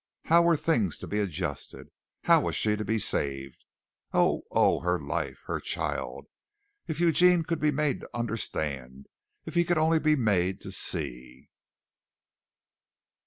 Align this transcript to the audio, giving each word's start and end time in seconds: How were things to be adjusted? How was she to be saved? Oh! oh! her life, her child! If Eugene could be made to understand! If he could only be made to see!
How 0.23 0.41
were 0.41 0.57
things 0.57 0.97
to 0.97 1.05
be 1.07 1.19
adjusted? 1.19 1.91
How 2.23 2.41
was 2.41 2.55
she 2.55 2.75
to 2.75 2.83
be 2.83 2.97
saved? 2.97 3.65
Oh! 4.13 4.41
oh! 4.49 4.79
her 4.79 4.99
life, 4.99 5.43
her 5.45 5.59
child! 5.59 6.25
If 6.87 6.99
Eugene 6.99 7.43
could 7.43 7.59
be 7.59 7.69
made 7.69 8.01
to 8.01 8.09
understand! 8.11 9.05
If 9.45 9.53
he 9.53 9.63
could 9.63 9.77
only 9.77 9.99
be 9.99 10.15
made 10.15 10.59
to 10.61 10.71
see! 10.71 11.51